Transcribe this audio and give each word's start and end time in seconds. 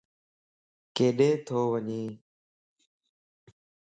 ڪيڏي 0.95 1.29
تو 1.45 1.57
وڃي؟ 1.71 2.03